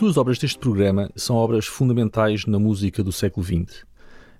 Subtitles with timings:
[0.00, 3.82] duas obras deste programa são obras fundamentais na música do século XX.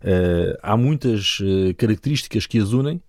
[0.03, 3.03] Uh, há muitas uh, características que as unem,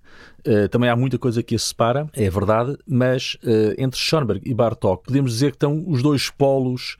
[0.46, 3.38] uh, também há muita coisa que as separa, é verdade, mas
[3.78, 6.98] entre Schoenberg e Bartók podemos dizer que estão os dois polos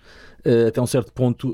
[0.68, 1.54] até um certo ponto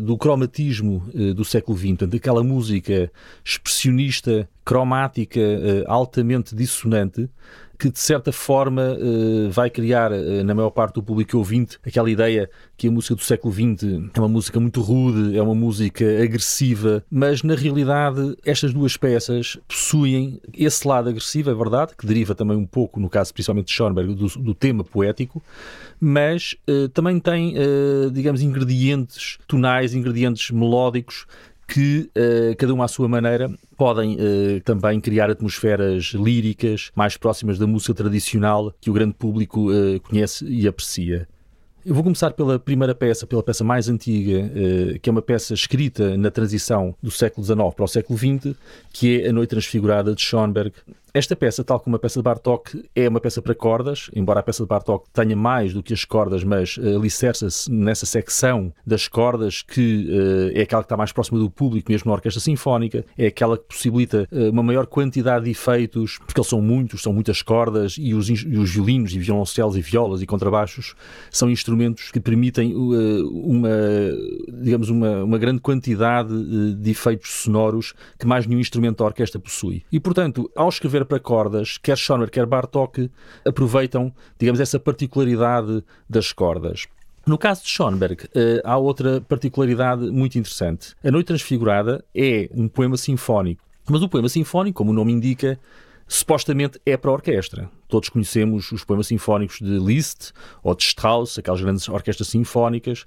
[0.00, 1.04] do cromatismo
[1.34, 3.10] do século XX, portanto, aquela música
[3.44, 5.40] expressionista, cromática,
[5.88, 7.28] altamente dissonante,
[7.78, 12.10] que de certa forma uh, vai criar uh, na maior parte do público ouvinte aquela
[12.10, 16.04] ideia que a música do século XX é uma música muito rude, é uma música
[16.22, 22.34] agressiva, mas na realidade estas duas peças possuem esse lado agressivo, é verdade, que deriva
[22.34, 25.42] também um pouco, no caso principalmente de Schoenberg, do, do tema poético,
[26.00, 27.54] mas uh, também tem,
[28.12, 31.26] digamos, ingredientes tonais, ingredientes melódicos
[31.66, 37.58] que, uh, cada uma à sua maneira, podem uh, também criar atmosferas líricas mais próximas
[37.58, 41.26] da música tradicional que o grande público uh, conhece e aprecia.
[41.84, 44.50] Eu vou começar pela primeira peça, pela peça mais antiga,
[45.02, 48.56] que é uma peça escrita na transição do século XIX para o século XX,
[48.90, 50.72] que é A Noite Transfigurada de Schoenberg,
[51.14, 54.42] esta peça, tal como a peça de Bartók, é uma peça para cordas, embora a
[54.42, 59.06] peça de Bartók tenha mais do que as cordas, mas uh, alicerça-se nessa secção das
[59.06, 63.04] cordas que uh, é aquela que está mais próxima do público, mesmo na orquestra sinfónica,
[63.16, 67.12] é aquela que possibilita uh, uma maior quantidade de efeitos, porque eles são muitos, são
[67.12, 70.96] muitas cordas, e os, e os violinos, e violoncelos, e violas, e contrabaixos
[71.30, 73.68] são instrumentos que permitem uma,
[74.48, 79.84] digamos, uma, uma grande quantidade de efeitos sonoros que mais nenhum instrumento da orquestra possui.
[79.92, 83.10] E, portanto, ao escrever para cordas, quer Schoner, quer Bartók,
[83.44, 86.86] aproveitam, digamos, essa particularidade das cordas.
[87.26, 90.94] No caso de Schoenberg, eh, há outra particularidade muito interessante.
[91.02, 95.58] A Noite Transfigurada é um poema sinfónico, mas o poema sinfónico, como o nome indica,
[96.06, 97.70] supostamente é para orquestra.
[97.88, 100.32] Todos conhecemos os poemas sinfónicos de Liszt
[100.62, 103.06] ou de Strauss, aquelas grandes orquestras sinfónicas,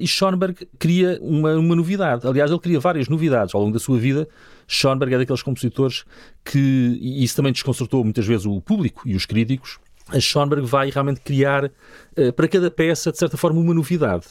[0.00, 2.26] e Schoenberg cria uma, uma novidade.
[2.26, 4.28] Aliás, ele cria várias novidades ao longo da sua vida.
[4.66, 6.04] Schoenberg é daqueles compositores
[6.44, 9.78] que, e isso também desconcertou muitas vezes o público e os críticos,
[10.08, 14.26] a Schoenberg vai realmente criar uh, para cada peça, de certa forma, uma novidade.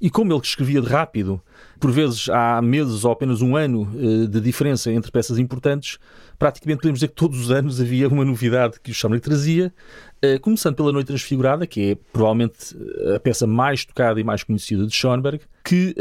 [0.00, 1.40] E como ele escrevia de rápido,
[1.78, 5.98] por vezes há meses ou apenas um ano uh, de diferença entre peças importantes,
[6.38, 9.72] praticamente podemos dizer que todos os anos havia uma novidade que o Schoenberg trazia,
[10.24, 14.42] uh, começando pela Noite Transfigurada, que é provavelmente eh, a peça mais tocada e mais
[14.42, 15.94] conhecida de Schoenberg, que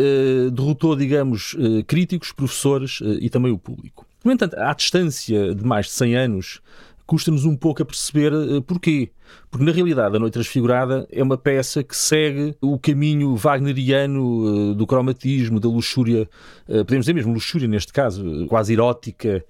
[0.53, 1.53] derrotou, digamos,
[1.87, 4.05] críticos, professores e também o público.
[4.23, 6.61] No entanto, à distância de mais de 100 anos,
[7.07, 9.09] custa-nos um pouco a perceber uh, porquê.
[9.49, 14.75] Porque, na realidade, A Noite Transfigurada é uma peça que segue o caminho wagneriano uh,
[14.75, 16.29] do cromatismo, da luxúria,
[16.67, 19.43] uh, podemos dizer mesmo luxúria neste caso, quase erótica,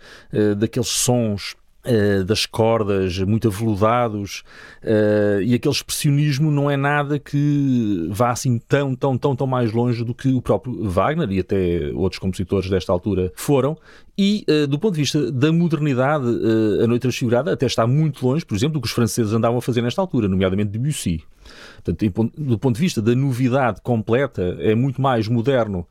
[0.57, 1.55] daqueles sons
[1.87, 4.43] Uh, das cordas, muito aveludados,
[4.83, 9.71] uh, e aquele expressionismo não é nada que vá assim tão, tão, tão, tão mais
[9.71, 13.77] longe do que o próprio Wagner e até outros compositores desta altura foram.
[14.17, 16.25] E, uh, do ponto de vista da modernidade,
[16.83, 19.61] a Noite Transfigurada até está muito longe, por exemplo, do que os franceses andavam a
[19.61, 21.23] fazer nesta altura, nomeadamente Debussy.
[21.81, 25.87] Portanto, do ponto de vista da novidade completa, é muito mais moderno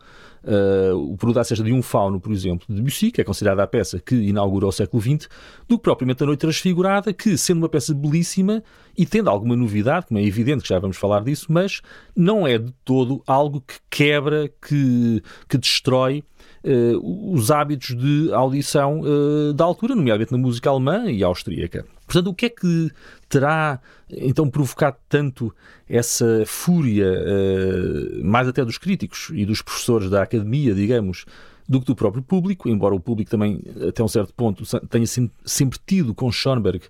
[0.47, 3.63] uh, o produto à cesta de um fauno, por exemplo, de Debussy, que é considerada
[3.63, 5.29] a peça que inaugura o século XX,
[5.69, 8.63] do que propriamente a Noite Transfigurada, que, sendo uma peça belíssima
[8.97, 11.83] e tendo alguma novidade, como é evidente que já vamos falar disso, mas
[12.15, 16.23] não é de todo algo que quebra, que, que destrói
[16.65, 21.85] uh, os hábitos de audição uh, da altura, nomeadamente na música alemã e austríaca.
[22.07, 22.91] Portanto, o que é que
[23.29, 25.55] terá então provocado tanto
[25.89, 31.25] essa fúria, uh, mais até dos críticos e dos professores da academia, digamos,
[31.69, 35.07] do que do próprio público, embora o público também, até um certo ponto, tenha
[35.45, 36.83] sempre tido com Schoenberg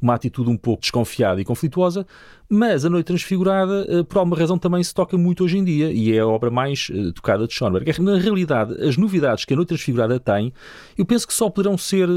[0.00, 2.06] uma atitude um pouco desconfiada e conflituosa,
[2.48, 5.92] mas A Noite Transfigurada, eh, por alguma razão, também se toca muito hoje em dia
[5.92, 7.90] e é a obra mais uh, tocada de Schoenberg.
[7.90, 10.52] É na realidade, as novidades que A Noite Transfigurada tem,
[10.96, 12.08] eu penso que só poderão ser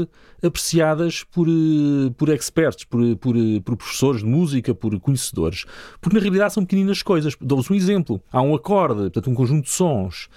[0.42, 5.66] apreciadas por, uh, por experts, por, por, por, professores de música, por conhecedores,
[6.00, 7.36] porque na realidade são pequeninas coisas.
[7.40, 8.20] Dou-vos um exemplo.
[8.32, 10.28] Há um acorde, portanto, um conjunto de sons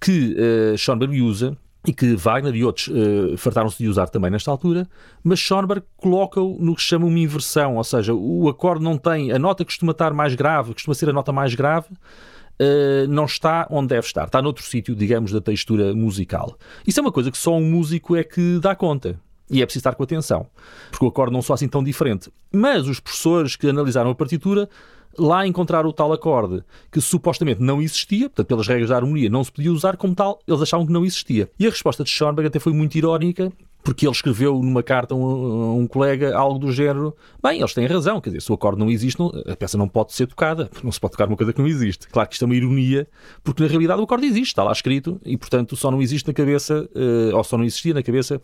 [0.00, 1.56] que uh, Schoenberg usa
[1.86, 4.88] e que Wagner e outros uh, fartaram-se de usar também nesta altura,
[5.22, 9.30] mas Schoenberg coloca-o no que se chama uma inversão, ou seja, o acorde não tem,
[9.30, 13.66] a nota costuma estar mais grave, costuma ser a nota mais grave, uh, não está
[13.70, 16.58] onde deve estar, está noutro sítio, digamos, da textura musical.
[16.86, 19.18] Isso é uma coisa que só um músico é que dá conta.
[19.48, 20.48] E é preciso estar com atenção,
[20.90, 22.32] porque o acorde não soa assim tão diferente.
[22.52, 24.68] Mas os professores que analisaram a partitura
[25.18, 29.44] lá encontrar o tal acorde que supostamente não existia, portanto, pelas regras da harmonia não
[29.44, 31.50] se podia usar como tal, eles achavam que não existia.
[31.58, 33.52] E a resposta de Schoenberg até foi muito irónica,
[33.86, 37.86] porque ele escreveu numa carta a um, um, colega algo do género: bem, eles têm
[37.86, 40.68] razão, quer dizer, se o acorde não existe, não, a peça não pode ser tocada,
[40.82, 42.08] não se pode tocar uma coisa que não existe.
[42.08, 43.06] Claro que isto é uma ironia,
[43.44, 46.34] porque na realidade o acorde existe, está lá escrito, e portanto só não existe na
[46.34, 48.42] cabeça, uh, ou só não existia na cabeça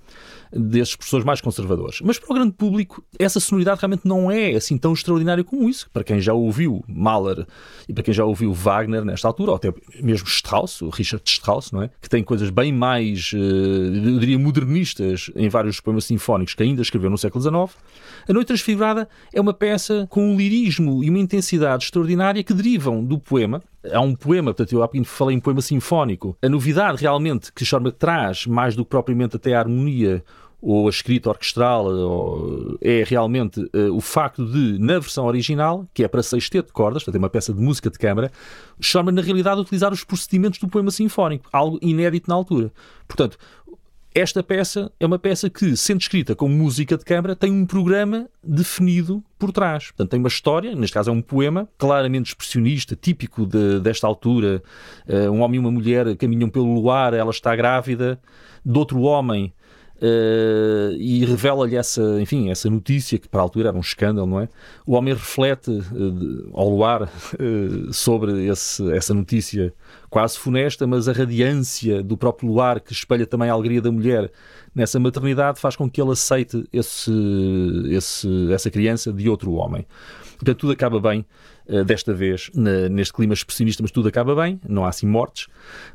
[0.53, 2.01] desses professores mais conservadores.
[2.03, 5.91] Mas para o grande público, essa sonoridade realmente não é assim tão extraordinária como isso.
[5.93, 7.45] Para quem já ouviu Mahler
[7.89, 11.73] e para quem já ouviu Wagner nesta altura, ou até mesmo Strauss, o Richard Strauss,
[11.73, 11.91] não é?
[12.01, 16.83] que tem coisas bem mais, uh, eu diria, modernistas em vários poemas sinfónicos que ainda
[16.83, 17.79] escreveu no século XIX,
[18.29, 23.05] A Noite Transfigurada é uma peça com um lirismo e uma intensidade extraordinária que derivam
[23.05, 23.63] do poema.
[23.93, 26.37] Há um poema, portanto, eu há pouquinho falei em poema sinfónico.
[26.43, 30.23] A novidade realmente que Schoenberg traz, mais do que propriamente até a harmonia
[30.63, 31.89] ou a escrita orquestral
[32.81, 37.03] é realmente uh, o facto de, na versão original, que é para sexteto de cordas,
[37.03, 38.31] portanto é uma peça de música de câmara,
[38.81, 42.73] Schoenberg na realidade utilizar os procedimentos do poema sinfónico, algo inédito na altura.
[43.09, 43.37] Portanto,
[44.15, 48.29] esta peça é uma peça que, sendo escrita como música de câmara, tem um programa
[48.43, 49.87] definido por trás.
[49.87, 54.63] Portanto, tem uma história, neste caso é um poema, claramente expressionista, típico de, desta altura.
[55.09, 58.21] Uh, um homem e uma mulher caminham pelo luar, ela está grávida
[58.65, 59.53] de outro homem
[60.03, 64.41] Uh, e revela-lhe essa, enfim, essa notícia que para a altura era um escândalo, não
[64.41, 64.49] é?
[64.85, 67.09] O homem reflete uh, ao luar uh,
[67.95, 69.73] sobre esse, essa notícia
[70.11, 74.29] quase funesta, mas a radiância do próprio luar que espelha também a alegria da mulher
[74.75, 77.13] nessa maternidade faz com que ele aceite esse,
[77.91, 79.87] esse, essa criança de outro homem.
[80.37, 81.25] Portanto, tudo acaba bem
[81.73, 85.49] uh, desta vez na, neste clima pessimista, mas tudo acaba bem, não há assim mortes.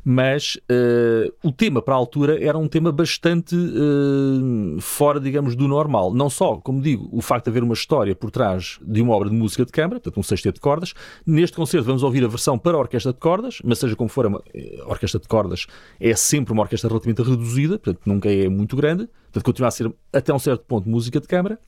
[0.04, 5.68] Mas uh, o tema para a altura era um tema bastante uh, fora, digamos, do
[5.68, 6.12] normal.
[6.12, 9.30] Não só, como digo, o facto de haver uma história por trás de uma obra
[9.30, 10.94] de música de câmara, portanto, um sexteto de cordas.
[11.26, 14.26] Neste concerto vamos ouvir a versão para a orquestra de cordas, mas seja como for,
[14.26, 15.66] a, a orquestra de cordas
[16.00, 19.08] é sempre uma orquestra relativamente reduzida, portanto, nunca é muito grande.
[19.28, 21.58] Portanto, continua a ser até um certo ponto música de câmara,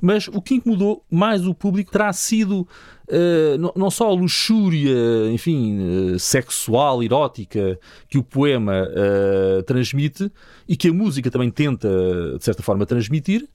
[0.00, 2.66] mas o que incomodou mais o público terá sido
[3.10, 5.78] uh, não, só a luxúria, enfim,
[6.14, 7.78] uh, sexual, erótica
[8.08, 10.30] que o poema uh, transmite
[10.68, 11.88] e que a música também tenta,
[12.38, 13.48] de certa forma, transmitir,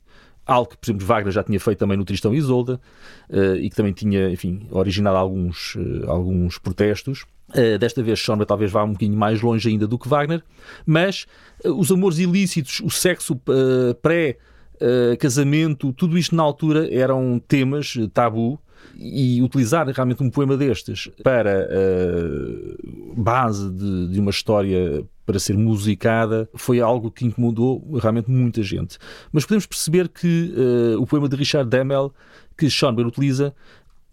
[0.46, 2.80] algo que, por exemplo, Wagner já tinha feito também no Tristão e Isolda
[3.30, 7.26] uh, e que também tinha, enfim, originado alguns, uh, alguns protestos.
[7.50, 10.44] Uh, desta vez Schoenberg talvez vá um bocadinho mais longe ainda do que Wagner,
[10.86, 11.26] mas
[11.64, 13.40] os amores ilícitos, o sexo
[14.02, 14.38] pré
[15.20, 18.60] casamento, tudo isto na altura eram temas tabu
[18.96, 25.58] e utilizar realmente um poema destes para uh, base de, de, uma história para ser
[25.58, 28.98] musicada foi algo que incomodou realmente muita gente.
[29.32, 32.14] Mas podemos perceber que uh, o poema de Richard Demel
[32.58, 33.54] que Schoenberg utiliza,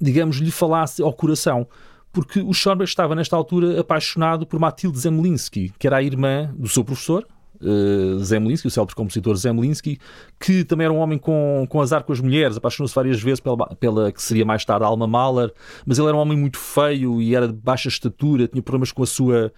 [0.00, 1.67] digamos, lhe falasse ao coração
[2.12, 6.69] porque o Schoenberg estava nesta altura apaixonado por Matilde Zemlinsky, que era a irmã do
[6.69, 7.26] seu professor,
[7.62, 9.99] uh, Zemlinsky, o célebre compositor Zemlinsky,
[10.41, 13.56] que também era um homem com, com azar com as mulheres, apaixonou-se várias vezes pela,
[13.76, 15.53] pela que seria mais tarde Alma Mahler,
[15.87, 19.03] mas ele era um homem muito feio e era de baixa estatura, tinha problemas com
[19.03, 19.53] a sua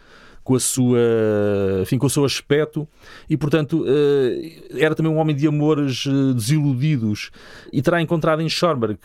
[0.45, 0.99] com a sua,
[1.81, 2.87] enfim, com o seu aspecto
[3.31, 7.31] e, portanto, eh, era também um homem de amores eh, desiludidos
[7.73, 8.99] e terá encontrado em Schoenberg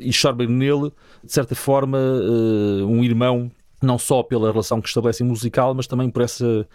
[0.00, 0.92] e Schoenberg nele,
[1.22, 1.98] de certa forma,
[2.84, 3.48] um irmão
[3.80, 6.66] não só pela relação que estabelecem musical, mas também por essa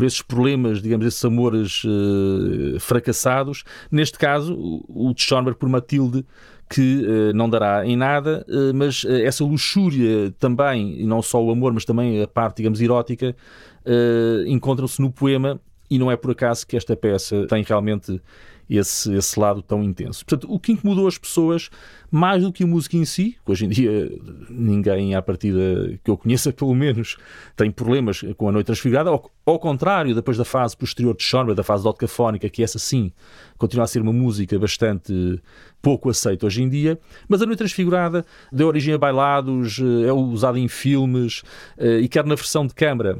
[0.00, 3.64] por esses problemas, digamos, esses amores uh, fracassados.
[3.90, 4.56] Neste caso,
[4.88, 6.24] o de Schoenberg por Matilde,
[6.70, 11.50] que uh, não dará em nada, uh, mas essa luxúria também, e não só o
[11.50, 13.36] amor, mas também a parte, digamos, erótica,
[14.46, 18.22] encontram-se no poema e não é por acaso que esta peça tem realmente
[18.70, 20.24] esse, esse lado tão intenso.
[20.24, 21.68] Portanto, o que incomodou as pessoas,
[22.10, 24.10] mais do que a música em si, hoje em dia
[24.48, 27.16] ninguém à partida que eu conheça, pelo menos,
[27.56, 31.56] tem problemas com a Noite Transfigurada, ao, ao contrário, depois da fase posterior de Schoenberg,
[31.56, 33.12] da fase dotcafónica, que essa sim
[33.58, 35.40] continua a ser uma música bastante
[35.82, 36.98] pouco aceita hoje em dia,
[37.28, 41.42] mas a Noite Transfigurada deu origem a bailados, eh, é usada em filmes,
[41.78, 43.18] eh, e quer na versão de câmara,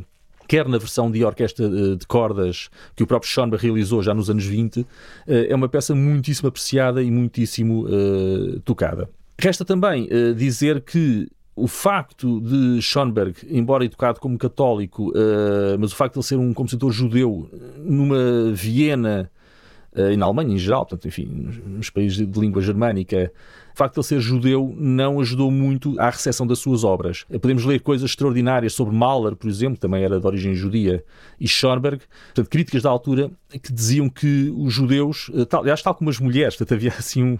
[0.50, 4.28] quer na versão de orquestra eh, de cordas que o próprio Schoenberg realizou já nos
[4.28, 4.84] anos 20,
[5.28, 9.08] eh, é uma peça muitíssimo apreciada e muitíssimo uh, tocada.
[9.38, 15.92] Resta também uh, dizer que o facto de Schoenberg, embora educado como católico, uh, mas
[15.92, 19.30] o facto de ele ser um compositor judeu numa Viena
[20.12, 21.26] e na Alemanha em geral, portanto, enfim,
[21.66, 23.32] nos países de língua germânica,
[23.74, 27.24] o facto de ele ser judeu não ajudou muito à recepção das suas obras.
[27.40, 31.04] Podemos ler coisas extraordinárias sobre Mahler, por exemplo, também era de origem judia,
[31.40, 33.30] e Schoenberg, portanto, críticas da altura
[33.62, 37.22] que diziam que os judeus, eh, tal, aliás, tal como as mulheres, portanto, havia assim
[37.22, 37.38] um,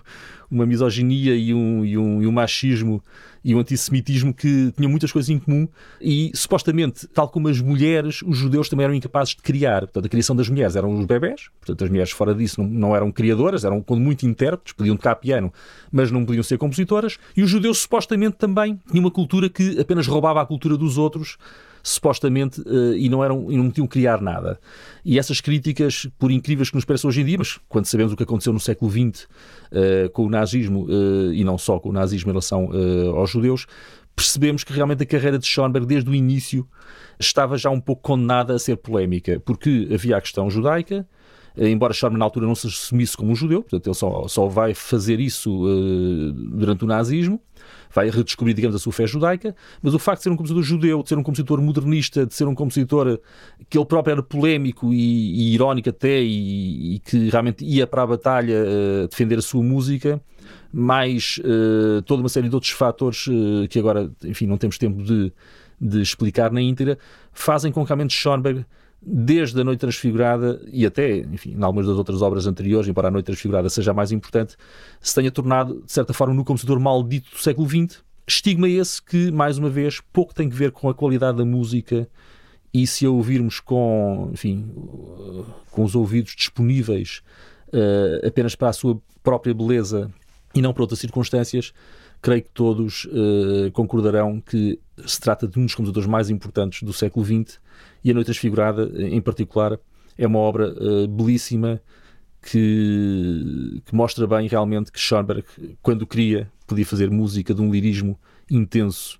[0.51, 3.03] uma misoginia e um, e um, e um machismo
[3.43, 5.67] e o antissemitismo que tinham muitas coisas em comum
[6.01, 9.81] e, supostamente, tal como as mulheres, os judeus também eram incapazes de criar.
[9.81, 12.97] Portanto, a criação das mulheres eram os bebés, portanto, as mulheres fora disso não, não
[12.97, 15.53] eram criadoras, eram quando muito intérpretes, podiam tocar piano,
[15.91, 17.19] mas não podiam ser compositoras.
[17.37, 21.37] E os judeus, supostamente, também tinham uma cultura que apenas roubava a cultura dos outros
[21.83, 24.59] supostamente, uh, e, não eram, e não tinham criar nada.
[25.05, 28.17] E essas críticas, por incríveis que nos pareçam hoje em dia, mas quando sabemos o
[28.17, 29.27] que aconteceu no século XX
[29.73, 32.71] eh, com o nazismo, uh, e não só com o nazismo em relação
[33.17, 33.67] aos judeus,
[34.15, 36.69] percebemos que realmente a carreira de Schoenberg, desde o início,
[37.19, 41.07] estava já um pouco condenada a ser polémica, porque havia a questão judaica,
[41.57, 44.75] embora Schoenberg na altura não se assumisse como um judeu, portanto ele só, só vai
[44.75, 47.41] fazer isso uh, durante o nazismo,
[47.93, 51.03] vai redescobrir, digamos, a sua fé judaica, mas o facto de ser um compositor judeu,
[51.03, 53.19] de ser um compositor modernista, de ser um compositor
[53.69, 58.03] que ele próprio era polémico e, e irónico até, e, e, que realmente ia para
[58.03, 60.21] a batalha uh, defender a sua música,
[60.73, 65.03] mais uh, toda uma série de outros fatores uh, que agora, enfim, não temos tempo
[65.03, 65.33] de,
[65.81, 66.97] de explicar na íntegra,
[67.33, 68.65] fazem com que realmente Schoenberg
[69.03, 73.11] desde a Noite Transfigurada e até, enfim, em algumas das outras obras anteriores, embora a
[73.11, 74.57] Noite Transfigurada seja mais importante,
[75.01, 78.03] se tenha tornado, de certa forma, no compositor maldito do século XX.
[78.27, 82.09] Estigma esse que, mais uma vez, pouco tem a ver com a qualidade da música
[82.73, 84.71] e se a ouvirmos com, enfim,
[85.71, 87.23] com os ouvidos disponíveis
[87.69, 90.11] uh, apenas para a sua própria beleza
[90.55, 91.73] e não para outras circunstâncias,
[92.23, 96.93] creio que todos uh, concordarão que se trata de um dos compositores mais importantes do
[96.93, 97.59] século XX
[98.03, 99.79] e A Noite Transfigurada, em particular,
[100.17, 101.81] é uma obra uh, belíssima
[102.43, 105.45] que, que, mostra bem realmente que Schoenberg,
[105.83, 108.19] quando queria, podia fazer música de um lirismo
[108.51, 109.19] intenso,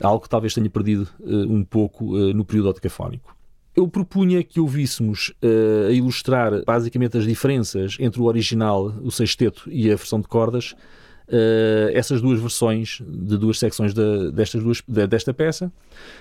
[0.00, 3.36] algo que talvez tenha perdido uh, um pouco uh, no período otocafónico.
[3.74, 5.32] Eu propunha que ouvíssemos
[5.88, 10.74] a ilustrar basicamente as diferenças entre o original, o sexteto e a versão de cordas,
[11.32, 15.72] uh, essas duas versões de duas secções de, destas duas, de, desta peça.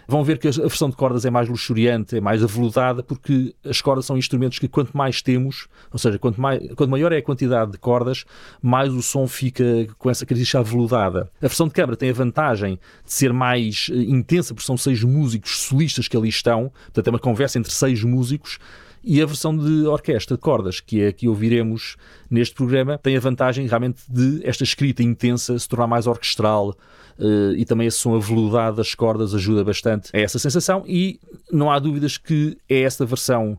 [0.08, 3.82] Vão ver que a versão de cordas é mais luxuriante, é mais aveludada, porque as
[3.82, 7.22] cordas são instrumentos que quanto mais temos, ou seja, quanto, mais, quanto maior é a
[7.22, 8.26] quantidade de cordas,
[8.62, 9.64] mais o som fica
[9.98, 11.30] com essa característica aveludada.
[11.40, 15.04] A versão de câmara tem a vantagem de ser mais eh, intensa, porque são seis
[15.04, 18.60] músicos solistas que ali estão, portanto é uma conversa entre seis músicos,
[19.04, 21.98] e a versão de orquestra de cordas, que é a que ouviremos
[22.30, 26.76] neste programa, tem a vantagem realmente de esta escrita intensa se tornar mais orquestral
[27.18, 30.84] uh, e também esse som aveludado das cordas ajuda bastante a essa sensação.
[30.88, 31.20] E
[31.52, 33.58] não há dúvidas que é esta versão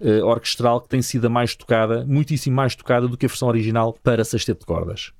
[0.00, 3.48] uh, orquestral que tem sido a mais tocada, muitíssimo mais tocada do que a versão
[3.48, 5.12] original para sexteto de cordas.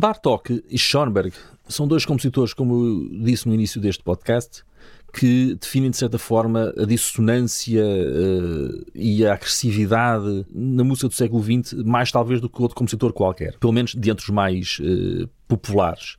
[0.00, 1.34] Bartók e Schoenberg
[1.68, 4.64] são dois compositores, como eu disse no início deste podcast,
[5.12, 11.42] que definem de certa forma a dissonância uh, e a agressividade na música do século
[11.42, 15.28] XX, mais talvez do que outro compositor qualquer, pelo menos de entre os mais uh,
[15.46, 16.16] populares.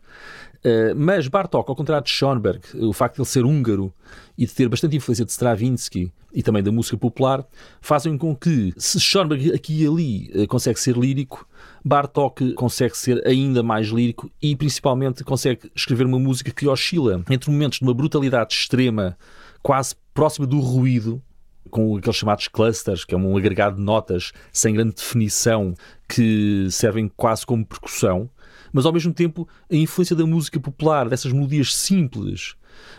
[0.63, 3.91] Uh, mas Bartók, ao contrário de Schoenberg, o facto de ele ser húngaro
[4.37, 7.43] e de ter bastante influência de Stravinsky e também da música popular,
[7.81, 11.47] fazem com que, se Schoenberg aqui e ali consegue ser lírico,
[11.83, 17.49] Bartók consegue ser ainda mais lírico e principalmente consegue escrever uma música que oscila entre
[17.49, 19.17] momentos de uma brutalidade extrema,
[19.61, 21.21] quase próxima do ruído,
[21.69, 25.73] com aqueles chamados clusters, que é um agregado de notas sem grande definição
[26.07, 28.29] que servem quase como percussão,
[28.71, 32.55] mas ao mesmo tempo a influência da música popular, dessas melodias simples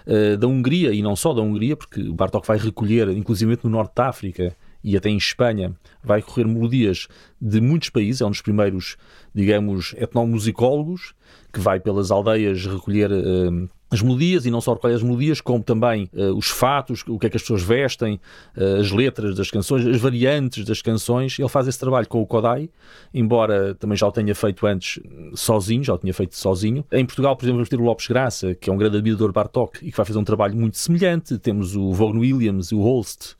[0.06, 3.92] uh, da Hungria, e não só da Hungria, porque Bartók vai recolher, inclusive no norte
[3.94, 7.08] da África, e até em Espanha vai recorrer melodias
[7.40, 8.96] de muitos países, é um dos primeiros,
[9.34, 11.14] digamos, etnomusicólogos
[11.52, 15.62] que vai pelas aldeias recolher uh, as melodias e não só recolher as melodias, como
[15.62, 18.18] também uh, os fatos, o que é que as pessoas vestem,
[18.56, 21.38] uh, as letras das canções, as variantes das canções.
[21.38, 22.70] Ele faz esse trabalho com o Kodai,
[23.12, 24.98] embora também já o tenha feito antes
[25.34, 26.84] sozinho, já o tinha feito sozinho.
[26.90, 29.78] Em Portugal, por exemplo, vamos ter o Lopes Graça, que é um grande admirador Bartok
[29.82, 31.38] e que vai fazer um trabalho muito semelhante.
[31.38, 33.34] Temos o Vaughan Williams e o Holst,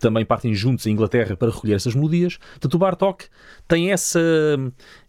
[0.00, 2.36] também partem juntos em Inglaterra para recolher essas melodias.
[2.36, 3.26] Portanto, o Bartók
[3.66, 4.20] tem essa,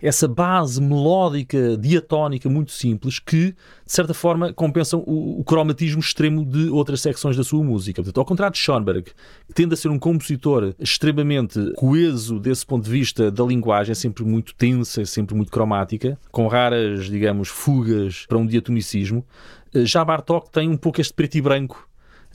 [0.02, 3.56] essa base melódica, diatónica muito simples que, de
[3.92, 8.02] certa forma, compensam o, o cromatismo extremo de outras secções da sua música.
[8.02, 9.12] Portanto, ao contrário de Schoenberg,
[9.48, 13.96] que tende a ser um compositor extremamente coeso desse ponto de vista da linguagem, é
[13.96, 19.26] sempre muito tensa, é sempre muito cromática, com raras, digamos, fugas para um diatonicismo,
[19.74, 21.88] eh, já Bartók tem um pouco este preto e branco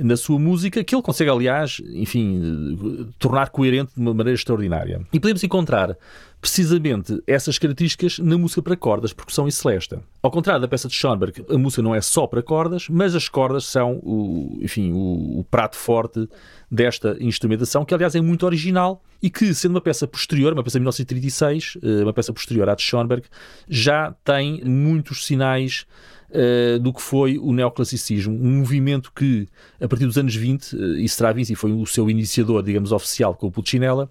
[0.02, 5.00] na sua música, que ele consegue, aliás, enfim, tornar coerente de uma maneira extraordinária.
[5.12, 5.96] E podemos encontrar
[6.40, 10.02] precisamente essas características na música para cordas, percussão e celesta.
[10.22, 13.28] Ao contrário da peça de Schoenberg, a música não é só para cordas, mas as
[13.28, 16.28] cordas são o, enfim, o, o prato forte
[16.70, 20.78] desta instrumentação, que aliás é muito original e que, sendo uma peça posterior, uma peça
[20.78, 23.24] de 1936, eh, uma peça posterior à de Schoenberg,
[23.68, 25.84] já tem muitos sinais
[26.30, 29.48] uh, do que foi o neoclassicismo, um movimento que,
[29.80, 33.48] a partir dos anos 20, uh, e Stravinsky foi o seu iniciador, digamos, oficial com
[33.48, 34.10] o Pulcinella,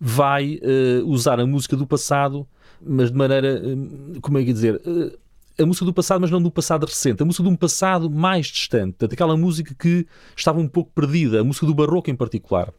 [0.00, 2.46] vai uh, usar a música do passado,
[2.80, 3.62] mas de maneira,
[4.20, 4.80] como é que dizer,
[5.58, 8.46] a música do passado, mas não do passado recente, a música de um passado mais
[8.46, 12.72] distante, aquela música que estava um pouco perdida, a música do barroco em particular.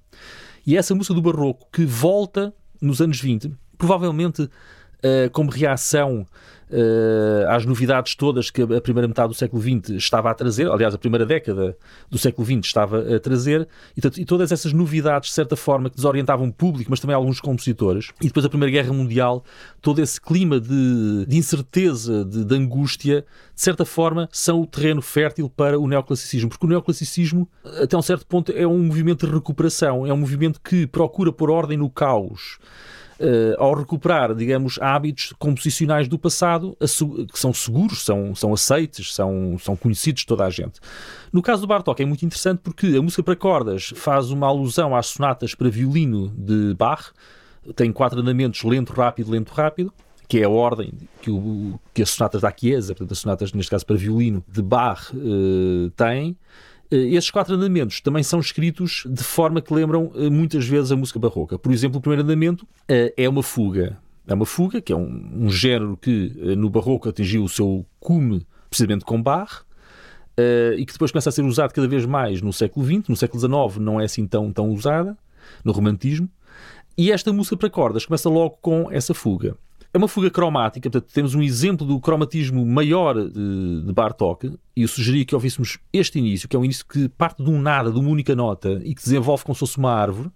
[0.66, 6.26] E essa música do barroco que volta nos anos 20, provavelmente uh, como reação
[6.70, 10.94] uh, às novidades todas que a primeira metade do século XX estava a trazer, aliás,
[10.94, 11.78] a primeira década
[12.10, 15.96] do século XX estava a trazer, e, e todas essas novidades, de certa forma, que
[15.96, 19.44] desorientavam o público, mas também alguns compositores, e depois a Primeira Guerra Mundial,
[19.82, 25.02] todo esse clima de, de incerteza, de, de angústia, de certa forma, são o terreno
[25.02, 27.48] fértil para o neoclassicismo, porque o neoclassicismo,
[27.82, 31.50] até um certo ponto, é um movimento de recuperação, é um movimento que procura pôr
[31.50, 32.60] ordem no caos
[33.58, 36.78] ao recuperar, digamos, hábitos composicionais do passado
[37.32, 40.80] que são seguros, são, são aceites, são, são conhecidos de toda a gente.
[41.32, 44.96] No caso do Bartók é muito interessante porque a música para cordas faz uma alusão
[44.96, 47.12] às sonatas para violino de Bach,
[47.76, 49.94] tem quatro andamentos lento, rápido, lento, rápido,
[50.28, 53.70] que é a ordem que, o, que as sonatas da Chiesa, portanto as sonatas neste
[53.70, 56.38] caso para violino de Bach, uh, têm.
[56.92, 60.96] Eh, esses quatro andamentos também são escritos de forma que lembram eh, muitas vezes a
[60.96, 61.58] música barroca.
[61.60, 63.98] Por exemplo, o primeiro andamento eh, é uma fuga.
[64.26, 68.46] É uma fuga, que é um, um género que no barroco atingiu o seu cume
[68.70, 69.64] precisamente com Bach,
[70.78, 73.08] e que depois começa a ser usado cada vez mais no século XX.
[73.08, 75.18] No século XIX não é assim tão, tão usada,
[75.64, 76.30] no romantismo.
[76.98, 79.56] E esta música para cordas começa logo com essa fuga.
[79.94, 84.82] É uma fuga cromática, portanto, temos um exemplo do cromatismo maior de, de Bartók, e
[84.82, 87.92] eu sugeri que ouvíssemos este início, que é um início que parte de um nada,
[87.92, 90.30] de uma única nota, e que desenvolve como se fosse uma árvore,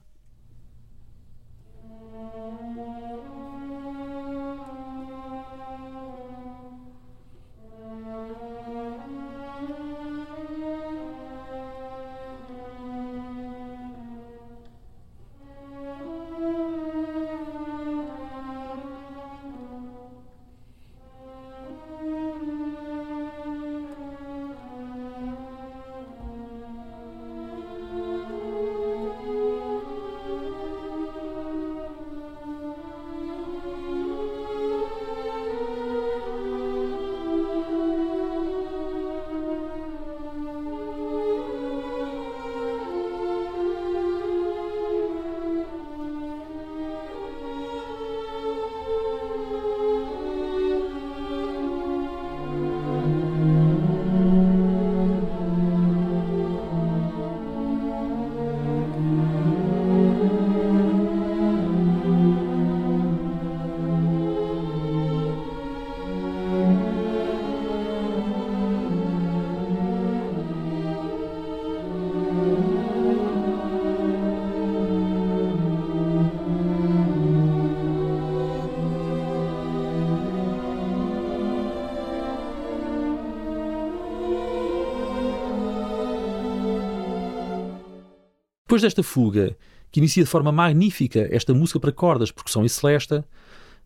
[88.71, 89.53] Depois desta fuga,
[89.91, 93.27] que inicia de forma magnífica esta música para cordas, percussão e celesta,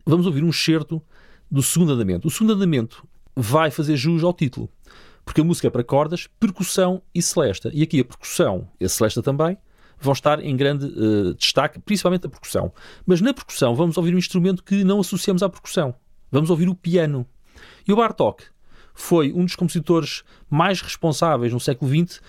[0.06, 1.02] vamos ouvir um excerto
[1.50, 2.28] do segundo andamento.
[2.28, 4.70] O segundo andamento vai fazer jus ao título,
[5.24, 7.68] porque a música é para cordas, percussão e celesta.
[7.74, 9.58] E aqui a percussão e a celesta também
[9.98, 12.72] vão estar em grande uh, destaque, principalmente a percussão.
[13.04, 15.96] Mas na percussão vamos ouvir um instrumento que não associamos à percussão.
[16.30, 17.26] Vamos ouvir o piano.
[17.88, 18.44] E o Bartók
[18.94, 22.20] foi um dos compositores mais responsáveis no século XX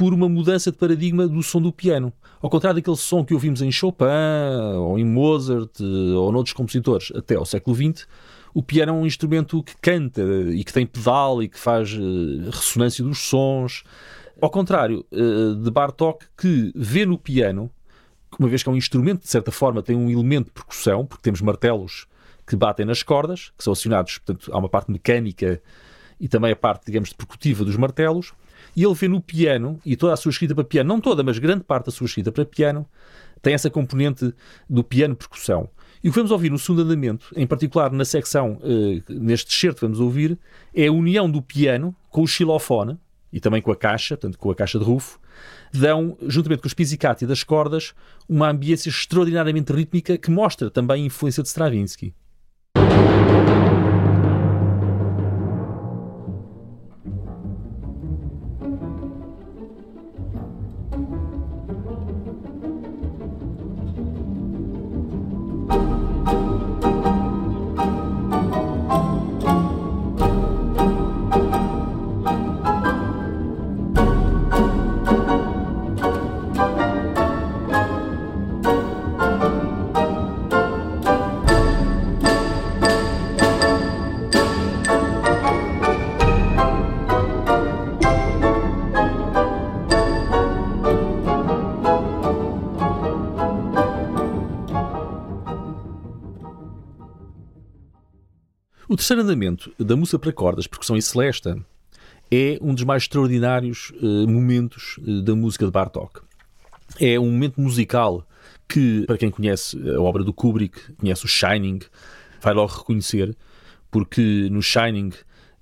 [0.00, 2.10] por uma mudança de paradigma do som do piano.
[2.40, 4.06] Ao contrário daquele som que ouvimos em Chopin,
[4.78, 8.08] ou em Mozart, ou noutros compositores até ao século XX,
[8.54, 12.50] o piano é um instrumento que canta e que tem pedal e que faz uh,
[12.50, 13.84] ressonância dos sons.
[14.40, 17.70] Ao contrário uh, de Bartók, que vê no piano,
[18.38, 21.24] uma vez que é um instrumento, de certa forma, tem um elemento de percussão, porque
[21.24, 22.06] temos martelos
[22.46, 25.60] que batem nas cordas, que são acionados, portanto, há uma parte mecânica
[26.18, 28.32] e também a parte, digamos, percutiva dos martelos,
[28.76, 31.38] e ele vê no piano, e toda a sua escrita para piano, não toda, mas
[31.38, 32.86] grande parte da sua escrita para piano,
[33.42, 34.32] tem essa componente
[34.68, 35.68] do piano percussão.
[36.02, 39.80] E o que vamos ouvir no segundo andamento, em particular na secção, uh, neste excerto
[39.80, 40.38] que vamos ouvir,
[40.74, 42.98] é a união do piano com o xilofone
[43.32, 45.20] e também com a caixa, portanto com a caixa de rufo,
[45.72, 47.94] dão, juntamente com os pizzicati das cordas,
[48.28, 52.14] uma ambiência extraordinariamente rítmica que mostra também a influência de Stravinsky.
[99.00, 101.56] Terceiro andamento da música para cordas, percussão e celesta,
[102.30, 106.20] é um dos mais extraordinários uh, momentos uh, da música de Bartók.
[107.00, 108.26] É um momento musical
[108.68, 111.78] que, para quem conhece a obra do Kubrick, conhece o Shining,
[112.42, 113.34] vai logo reconhecer,
[113.90, 115.12] porque no Shining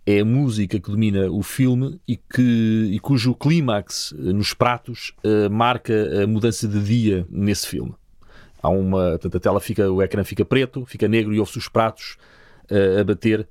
[0.04, 5.12] é a música que domina o filme e, que, e cujo clímax uh, nos pratos
[5.48, 7.94] marca a mudança de dia nesse filme.
[8.60, 12.16] Há uma, a tela fica, o ecrã fica preto, fica negro e ouve-se os pratos
[13.00, 13.48] a bater,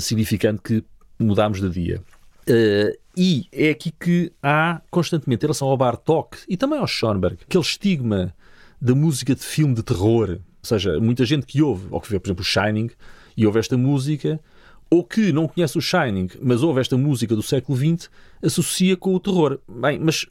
[0.00, 0.84] significando que
[1.18, 2.02] mudámos de dia.
[2.48, 7.38] Uh, e é aqui que há constantemente, em relação ao Bartók e também ao Schoenberg,
[7.42, 8.34] aquele estigma
[8.80, 10.30] da música de filme de terror.
[10.30, 12.90] Ou seja, muita gente que ouve, ou que vê, por exemplo, o Shining,
[13.36, 14.40] e ouve esta música,
[14.88, 18.10] ou que não conhece o Shining, mas ouve esta música do século XX,
[18.42, 19.58] associa com o terror.
[19.68, 20.26] Bem, mas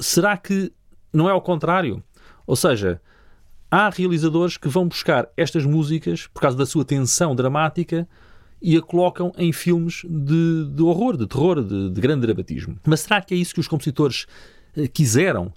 [0.00, 0.72] será que
[1.12, 2.02] não é ao contrário?
[2.46, 3.00] Ou seja,
[3.70, 8.08] há realizadores que vão buscar estas músicas por causa da sua tensão dramática
[8.60, 12.78] e a colocam em filmes de, de horror, de terror, de, de, grande dramatismo.
[12.86, 14.26] Mas será que é isso que os compositores
[14.76, 15.52] eh, quiseram?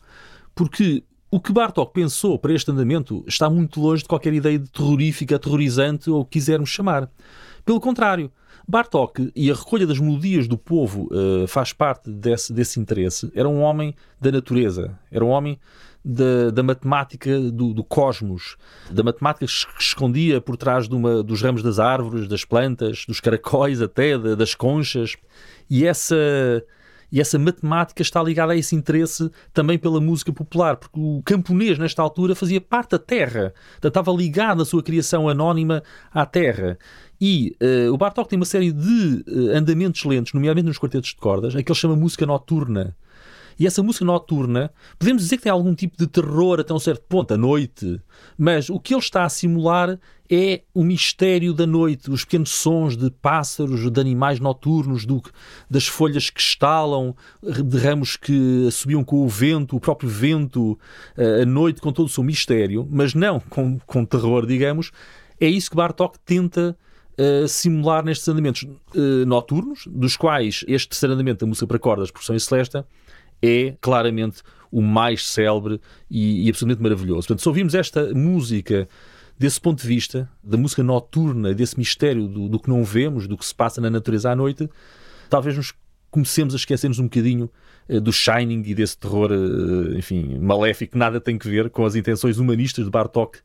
[0.53, 4.69] Porque o que Bartók pensou para este andamento está muito longe de qualquer ideia de
[4.69, 7.09] terrorífica, aterrorizante ou o que quisermos chamar.
[7.63, 8.31] Pelo contrário,
[8.67, 13.31] Bartók e a recolha das melodias do povo uh, faz parte desse, desse interesse.
[13.33, 15.59] Era um homem da natureza, era um homem
[16.09, 18.57] da, da matemática do, do, cosmos,
[18.89, 23.79] da matemática que escondia por trás uma, dos ramos das árvores, das plantas, dos caracóis
[23.79, 25.15] até, das conchas.
[25.69, 26.15] E essa,
[27.11, 31.77] e essa matemática está ligada a esse interesse também pela música popular, porque o camponês,
[31.77, 36.77] nesta altura, fazia parte da terra, estava ligado na sua criação anónima à terra.
[37.21, 41.17] E uh, o Bartók tem uma série de uh, andamentos lentos, nomeadamente nos quartetos de
[41.17, 42.95] cordas, a que ele chama música noturna.
[43.59, 47.03] E essa música noturna, podemos dizer que tem algum tipo de terror até um certo
[47.09, 48.01] ponto, à noite,
[48.37, 52.95] mas o que ele está a simular é o mistério da noite, os pequenos sons
[52.95, 55.21] de pássaros, de animais noturnos, do,
[55.69, 60.79] das folhas que estalam, de ramos que subiam com o vento, o próprio vento,
[61.17, 64.91] eh, a noite com todo o seu mistério, mas não com, com terror, digamos.
[65.41, 66.77] É isso que Bartók tenta
[67.19, 72.09] Uh, simular nestes andamentos uh, noturnos, dos quais este terceiro andamento da música para cordas,
[72.09, 72.81] por e celeste,
[73.41, 77.27] é claramente o mais célebre e, e absolutamente maravilhoso.
[77.27, 78.87] Portanto, se ouvirmos esta música
[79.37, 83.37] desse ponto de vista, da música noturna, desse mistério do, do, que não vemos, do
[83.37, 84.69] que se passa na natureza à noite,
[85.29, 85.73] talvez nos
[86.11, 87.49] comecemos a esquecermos um bocadinho
[87.87, 91.85] uh, do Shining e desse terror, uh, enfim, maléfico, que nada tem que ver com
[91.85, 93.39] as intenções humanistas de Bartók,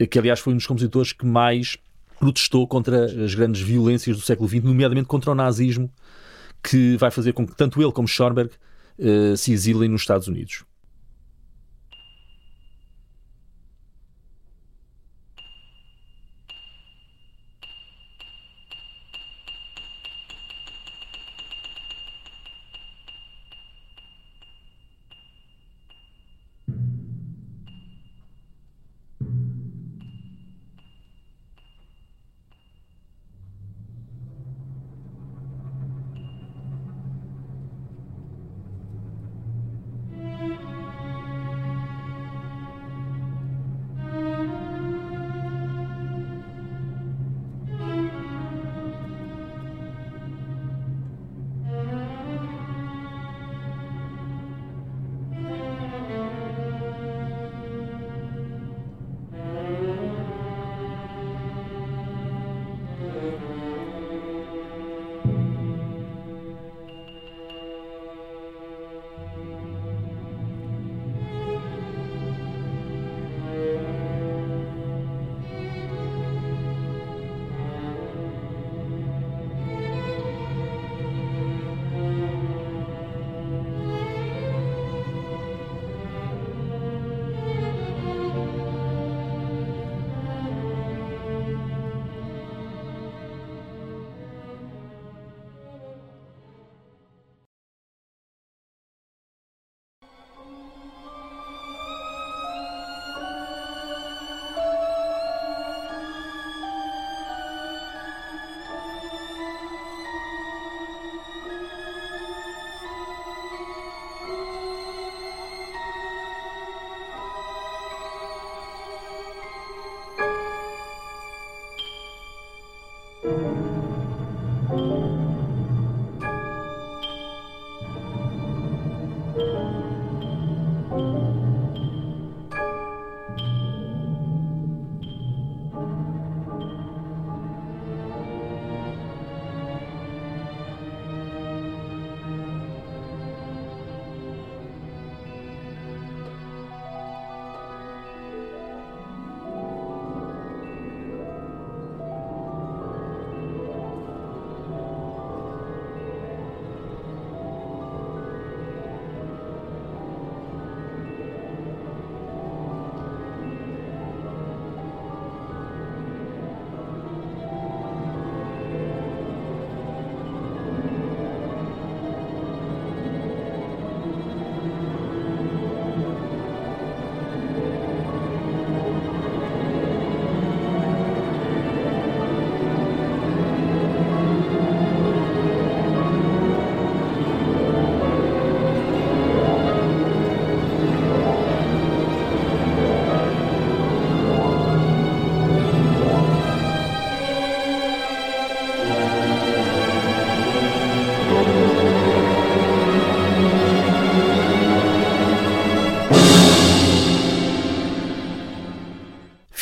[0.00, 1.76] uh, que aliás foi um dos compositores que mais
[2.20, 5.90] protestou contra as grandes violências do século XX, nomeadamente contra o nazismo,
[6.62, 8.50] que vai fazer com que tanto ele como Schoenberg
[9.36, 10.64] se exilem nos Estados Unidos.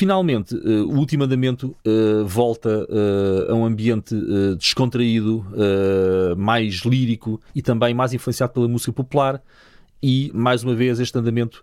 [0.04, 4.14] Finalmente, uh, o último andamento uh, volta uh, a um ambiente
[4.58, 5.46] descontraído,
[6.36, 9.42] mais lírico e também mais influenciado pela música popular.
[10.02, 11.62] E, mais uma vez, este andamento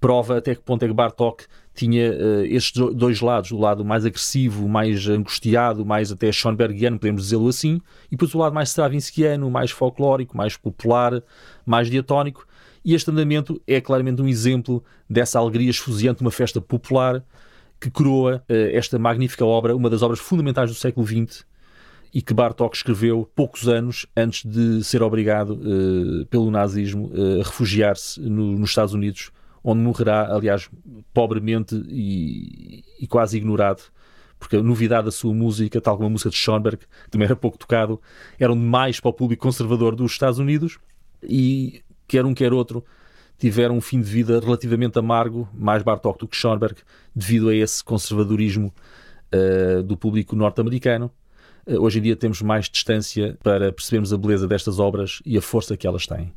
[0.00, 2.12] prova até que ponto é que Bartok tinha
[2.46, 7.80] estes dois lados, o lado mais agressivo, mais angustiado, mais até Schoenbergiano, podemos dizê-lo assim,
[8.08, 11.22] e depois o lado mais stravinskiano, mais folclórico, mais popular,
[11.64, 12.44] mais diatónico.
[12.84, 17.22] E este andamento é claramente um exemplo dessa alegria esfuziante de uma festa popular
[17.80, 21.46] que coroa uh, esta magnífica obra, uma das obras fundamentais do século XX
[22.12, 27.10] e que Bartok escreveu poucos anos antes de ser obrigado uh, pelo nazismo
[27.40, 29.30] a refugiar-se no, nos Estados Unidos
[29.62, 30.70] onde morrerá, aliás,
[31.12, 33.82] pobremente e, e, quase ignorado,
[34.38, 37.36] porque a novidade da sua música, tal como a música de Schoenberg, que também era
[37.36, 38.00] pouco tocado,
[38.38, 40.78] eram demais para o público conservador dos Estados Unidos
[41.22, 42.84] e, quer um quer outro,
[43.38, 46.76] tiveram um fim de vida relativamente amargo, mais Bartok do que Schoenberg,
[47.14, 48.74] devido a esse conservadorismo
[49.32, 51.10] uh, do público norte-americano.
[51.66, 55.42] Uh, hoje em dia temos mais distância para percebermos a beleza destas obras e a
[55.42, 56.32] força que elas têm.